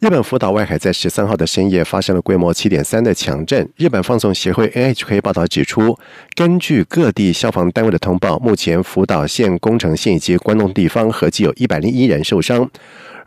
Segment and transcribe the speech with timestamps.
[0.00, 3.68] 日本福岛外海在十三号的深夜发生了规模七点三的强震。
[3.76, 5.98] 日本放送协会 NHK 报道指出，
[6.36, 12.70] 根据各地消防单位的通报，目前福岛县、宫城县以及关东地方合计有一百零一人受伤。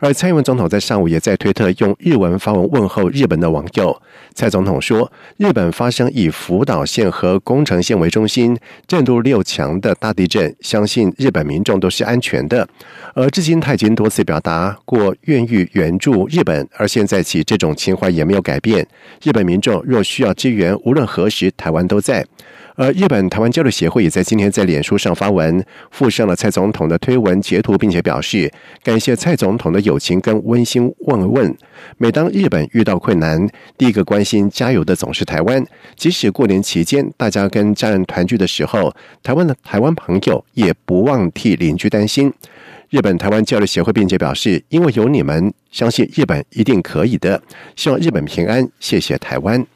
[0.02, 3.96] 而蔡英文总统在上午也在推特用日文发文问候日本的网友。
[4.34, 12.68] 蔡总统说：“日本发生以福岛县和宫城县为中心、震度六强的大地震，相信日本民众都是安全的。
[13.14, 18.84] 而至今他已经多次表达过愿意援助日本，而现在起这种情怀也没有改变。
[19.22, 22.26] 日本民众若需要支援，无论何时，台湾都在。”
[22.74, 28.50] 而日本台湾交流协会也在今天在脸书上发文，附上了蔡总统的推文截图，并且表示
[28.82, 31.56] 感谢蔡总统的友情跟温馨问问。
[31.98, 35.64] 每当日本遇到困难，第一个关心加油的总是台湾。
[35.96, 42.32] 即使过年期间大家跟家人团聚的时候，台湾的台湾朋友也不忘替邻居担心。
[42.90, 47.42] 日本台湾交流协会并且表示，因为有你们，相信日本一定可以的。
[47.74, 49.66] 希望日本平安，谢谢台湾。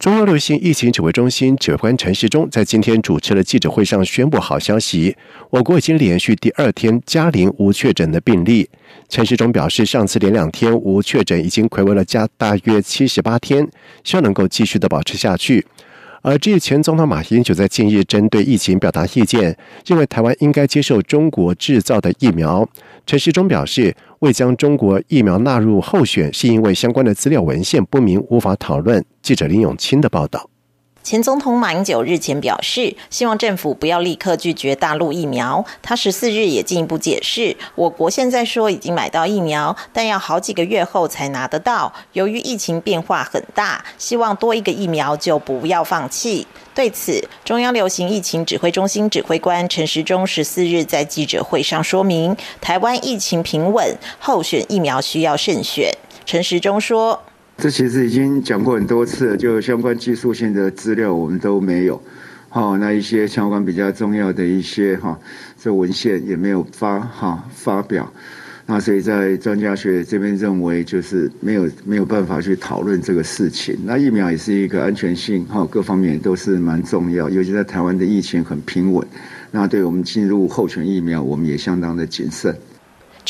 [0.00, 5.14] 中央流行疫情指挥中心指挥官陈时中在今天主持的记者会上宣布好消息：
[5.50, 8.66] 我国已经连续第二天加零无确诊的病例。
[9.10, 13.68] 陈时中表示，上次连两天无确诊已经回违了加大约七十八天，
[14.02, 15.66] 希望能够继续的保持下去。
[16.22, 22.68] 而至于前总统马英九在近日针对疫情表达意见，认为台湾应该接受中国制造的疫苗。
[23.06, 29.02] 陈时中表示，未将中国疫苗纳入候选，是因为相关的资料文献不明，无法讨论。
[29.22, 30.49] 记者林永清的报道。
[31.02, 35.64] 前总统马英九日前表示，希望政府不要立刻拒绝大陆疫苗。
[35.82, 41.92] 他十四日也进一步解释，我国现在说已经买到疫苗，但要好几个月后才拿得到。
[42.12, 46.46] 由于疫情变化很大，希望多一个疫苗就不要放弃。
[46.74, 55.90] 对此，中央流行疫情指挥中心指挥官陈时中十四日在记者会上说明，台湾疫情平稳，候选疫苗需要慎选。
[56.26, 57.22] 陈时中说。
[57.60, 62.00] 这其实已经讲过很多次了，就相关技术性的资料我们都没有，
[62.48, 65.18] 好，那一些相关比较重要的一些哈，
[65.62, 68.10] 这文献也没有发哈发表，
[68.64, 73.78] 那所以在专家学这边认为就是没有没有办法去讨论这个事情。
[73.84, 79.06] 那疫苗也是一个安全性哈各方面都是蛮重要，尤其在台湾的疫情很平稳，
[79.50, 82.56] 那对我们进入候选疫苗，我们也相当的谨慎。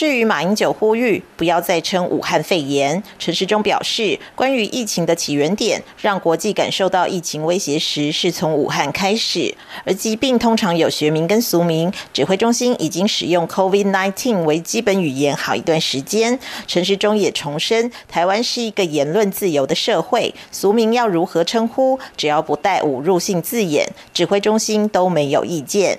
[0.01, 9.55] 至于马英九呼吁不要再称武汉肺炎，陈时中表示，关于疫情的起源点，让国际感受到疫情威胁时，是从武汉开始。
[9.85, 16.39] 而疾病通常有学名跟俗名，指挥中心已经使用 COVID-19 为基本语言好一段时间。
[16.67, 25.99] 陈时中也重申，台湾是一个言论自由的社会，俗名要如何称呼，只要不带侮辱性字眼，指挥中心都没有意见。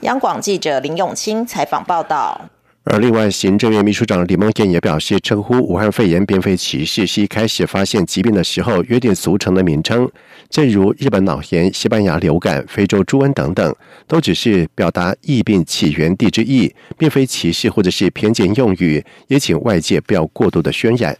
[0.00, 2.50] 央广记者林永清采访报道。
[2.82, 10.10] 而另外，行政院秘书长李梦燕也表示，称呼武汉肺炎并非歧视，是一开始发现疾病的时候约定俗成的名称。
[10.48, 13.76] 正如日本脑炎、西班牙流感、非洲猪瘟等等，
[14.08, 19.04] 都只是表达疫病起源地之意，并非歧视或者是偏见用语。
[19.28, 21.16] 也请外界不要过度的渲染。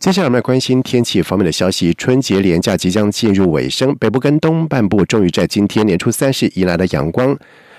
[0.00, 1.94] 接下来我们来关心天气方面的消息。
[1.94, 7.38] 春节连假即将进入尾声，北部跟东半部终于在今天年初三十迎来了阳光。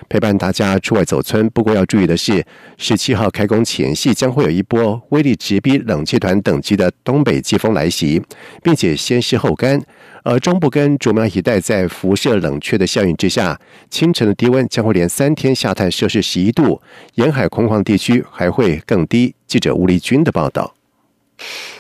[0.10, 2.46] 陪伴大家出外走村，不过要注意的是，
[2.78, 8.22] 十七号开工前夕将会有一波威力直逼冷气团等级的东北季风来袭，
[8.64, 9.82] 并且先湿后干。
[10.24, 13.58] 而中部跟竹苗一带在辐射冷却的效应之下，
[13.90, 16.82] 清晨的低温将会连三天下探摄氏十一度，
[17.16, 19.34] 沿海空旷地区还会更低。
[19.46, 20.74] 记者吴立军的报道。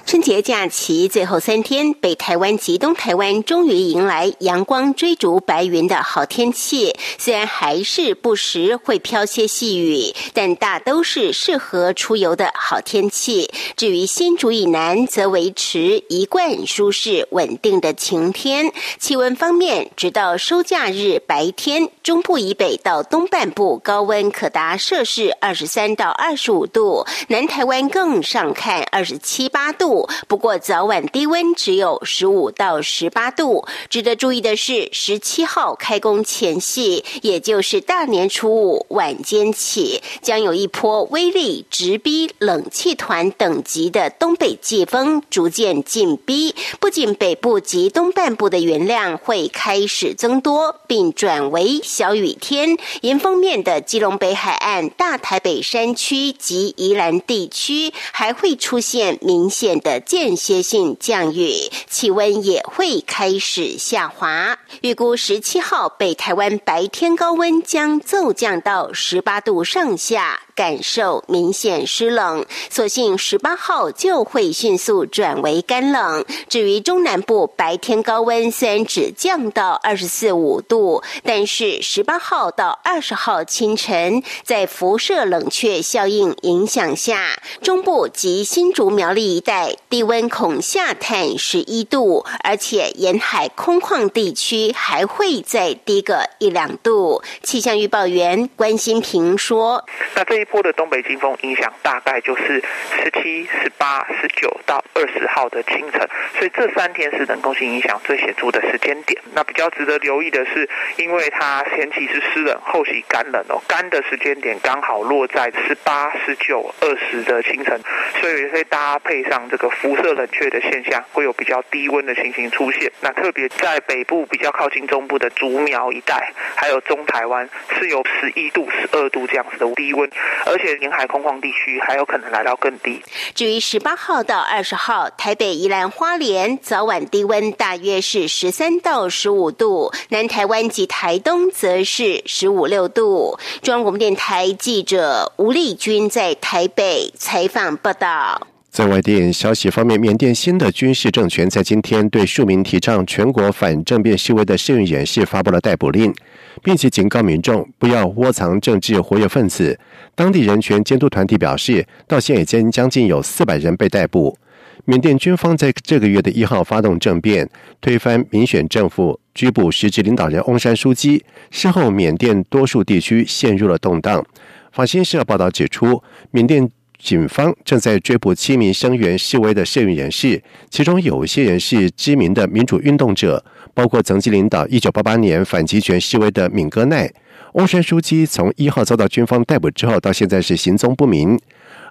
[0.07, 6.95] 春节假期最后三天，北台湾及东台湾终于迎来阳光追逐白云的好天气。
[7.17, 13.51] 虽然还是不时会飘些细雨，但大都是适合出游的好天气。
[13.75, 18.71] 至于新竹以南，则维持一贯舒适稳定的晴天。
[18.97, 29.96] 气温方面，直到收假日白天，中部以北到东半部高温可达摄氏二十三到二十五度，南台湾更上看二十七八度。
[30.27, 33.65] 不过早晚低温只有十五到十八度。
[33.89, 64.59] 值得注意的是，十七号开工前夕，也就是大年初五晚间起，将有一波威力直逼冷气团等级的东北季风逐渐进逼，不仅北部及东半部的云量会开始增多，并转为小雨天，迎风面的基隆北海岸、大台北山区及宜兰地区还会出现明显的间歇性降雨，气温也会开始下滑。
[64.81, 70.46] 预估十七号北台湾白天高温将骤降到十八度上下。
[70.57, 76.25] 感受明显湿冷，所幸十八号就会迅速转为干冷。
[76.49, 97.21] 至于中南部白天高温虽然只降到二十四五度，但是十八号到二十号清晨，在辐射冷却效应影响下，中部及新竹苗栗一带低温恐下探十一度，而且沿海空旷地区还会再低个一两度。
[97.43, 99.85] 气象预报员关心平说
[100.17, 102.63] ：“那这一。”波的东北季风影响大概就是
[102.95, 109.21] 十七、十八、十九到二十号的清晨，所以这三天是冷空气影响最显著的时间点。
[109.33, 110.67] 那比较值得留意的是，
[110.97, 117.79] 因为它前期是湿冷，后期干冷哦，干的时间点刚好落在十八、十九、二十的清晨，
[118.19, 122.91] 所以会搭配上这个辐射冷却的现象，会有比较低温的情形出现。
[123.01, 127.47] 那特别在北部比较靠近中部的竹苗一带，还有中台湾
[127.77, 130.09] 是有十一度、十二度这样子的低温。
[130.45, 133.01] 而且沿海空旷地区还有可能来到更低。
[133.33, 143.39] 至于十八号到二十号，台北、宜兰、花莲早晚低温大约是十三到十五度，南台湾及台东则是十五六度。
[143.61, 148.47] 中央广播电台记者吴丽君在台北采访报道。
[148.77, 156.13] 在外电消息方面，缅甸新的军事政权在今天对数名提倡全国反政变示威的示威人士发布了逮捕令，
[156.61, 159.79] 并且警告民众不要窝藏政治活跃分子。
[160.13, 164.37] 当地人权监督团体表示，到现在已经将近有四百人被逮捕。
[164.85, 167.49] 缅甸军方在这个月的一号发动政变，
[167.81, 171.25] 推翻民选政府，拘捕实质领导人翁山书记。
[171.49, 174.23] 事后，缅甸多数地区陷入了动荡。
[174.71, 176.69] 法新社报道指出，缅甸。
[176.99, 187.11] 警方正在追捕七名声援示威的社运人士，其中有些人是知名的民主运动者，包括曾经领导1988年反集权示威的敏戈奈。
[187.53, 191.39] 翁山书记从一号遭到军方逮捕之后，到现在是行踪不明。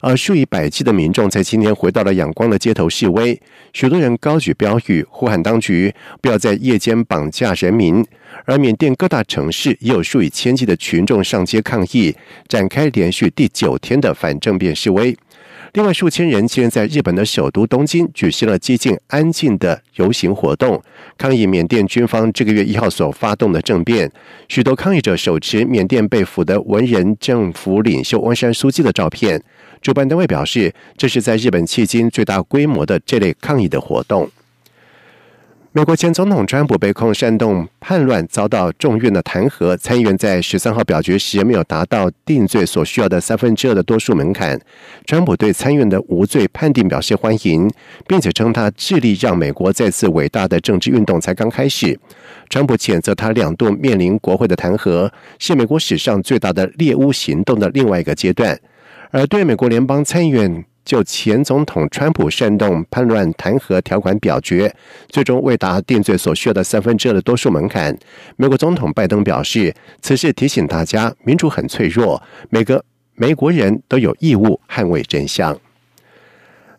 [0.00, 3.40] 而数以百计的民众在今天回到了仰光的街头示威，
[3.72, 8.04] 许多人高举标语，呼喊当局不要在夜间绑架人民。
[8.44, 12.14] 而缅甸各大城市也有数以千计的群众上街抗议，
[12.46, 15.16] 展开连续第九天的反政变示威。
[15.72, 20.82] 另外，数千人竟然在日本的首都东京举行了接近安静的游行活动，
[21.18, 24.10] 抗议缅甸军方这个月一号所发动的政变。
[24.48, 29.42] 许多抗议者手持缅甸被俘的文人政府领袖汪山书记的照片。
[29.82, 34.30] 主办单位表示，这是在日本迄今最大规模的这类抗议的活动。
[35.76, 39.76] 美国前总统川普被控煽动叛乱，遭到众院的弹劾。
[39.76, 44.58] 参议员在十三号表决时没有达到定罪所需要的三分之二的多数门槛。
[45.04, 47.70] 川普对参院的无罪判定表示欢迎，
[48.08, 52.00] 并且称他致力让美国再次伟大的政治运动才刚开始。
[52.48, 58.58] 川普谴责他两度面临国会的弹劾，是美国史上最大的猎巫行动的另外一个阶段。
[59.10, 60.64] 而对美国联邦参议院。
[60.86, 64.72] 就前总统川普煽动叛乱弹劾条款表决，
[65.08, 67.94] 最终未达定罪所需要的三分之二的多数门槛。
[68.36, 72.82] 美国总统拜登表示，此事提醒大家，民主很脆弱，每个
[73.16, 75.58] 美国人都有义务捍卫真相。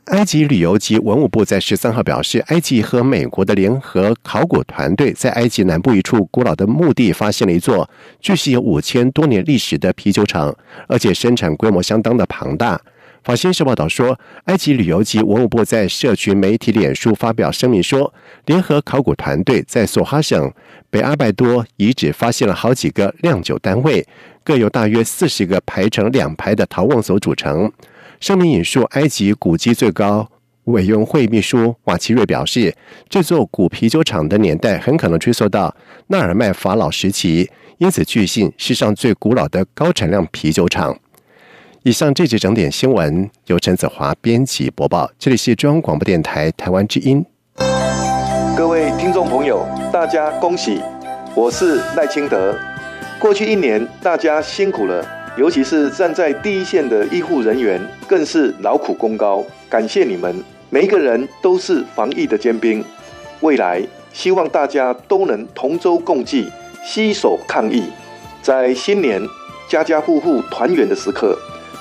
[0.06, 7.90] 埃及旅游及文物部在十三号表示，埃及和美国的联合考古团队在埃及南部一处古老的墓地发现了一座
[8.22, 10.56] 据悉有五千多年历史的啤酒厂，
[10.88, 12.80] 而且生产规模相当的庞大。
[13.24, 18.14] 法新社报道说，埃及旅游及文物部在社群媒体脸书发表声明说，
[18.46, 20.52] 联合考古团队在索哈省
[20.90, 24.08] 北阿拜多遗址发现了好几个酿酒单位，
[24.46, 27.70] 各有大约四十个排成两排的陶瓮所组成。
[28.22, 30.30] 声明引述埃及古迹最高
[30.64, 32.74] 委员会秘书瓦奇瑞表示，
[33.10, 35.76] 这座古啤酒厂的年代很可能追溯到
[36.08, 40.98] 纳尔迈法老时期，因此据信世上最古老的高产量啤酒厂。
[41.88, 47.25] 以上这节整点新闻由陈子华编辑播报这里是中央广播电台台湾之音。
[48.58, 50.82] 各位听众朋友大家恭喜
[51.34, 52.53] 我是赖清德。
[53.17, 55.01] 过去一年大家辛苦了
[55.38, 62.84] 尤其是站在第一线的医护人员更是劳苦功高感谢你们每一个人都是防疫的尖兵。
[63.39, 66.51] 未来希望大家都能同舟共济
[66.84, 67.86] 携手抗疫。
[68.41, 69.22] 在新年
[69.70, 71.39] 家家户户团圆的时刻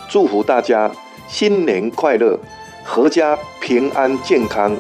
[0.08, 0.90] 祝福大家
[1.28, 2.38] 新年快乐
[2.86, 4.74] 阖家平安健康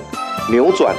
[0.50, 0.96] 扭转